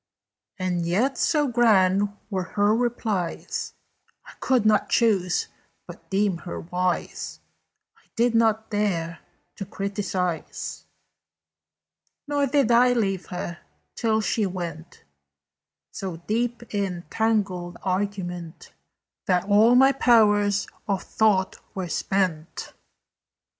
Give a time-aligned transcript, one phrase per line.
[0.57, 3.75] "And yet, so grand were her replies,
[4.25, 5.47] I could not choose
[5.85, 7.39] but deem her wise;
[7.95, 9.19] I did not dare
[9.57, 10.85] to criticise;
[12.27, 13.59] "Nor did I leave her,
[13.95, 15.03] till she went
[15.91, 18.73] So deep in tangled argument
[19.27, 22.73] That all my powers of thought were spent."